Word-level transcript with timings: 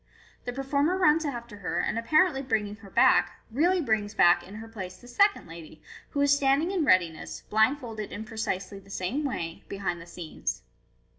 The 0.45 0.51
performer 0.51 0.97
runs 0.97 1.25
after 1.25 1.57
her, 1.57 1.77
and 1.79 1.99
apparently 1.99 2.41
bringing 2.41 2.77
her 2.77 2.89
back, 2.89 3.39
really 3.51 3.79
brings 3.81 4.15
back 4.15 4.41
in 4.41 4.55
her 4.55 4.67
place 4.67 4.97
the 4.97 5.07
second 5.07 5.45
lady, 5.47 5.79
who 6.09 6.21
is 6.21 6.35
standing 6.35 6.71
in 6.71 6.83
readi 6.85 7.11
ness, 7.13 7.41
blindfolded 7.41 8.11
in 8.11 8.23
precisely 8.25 8.79
the 8.79 8.89
same 8.89 9.23
way, 9.23 9.63
behind 9.69 10.01
the 10.01 10.07
scenes. 10.07 10.63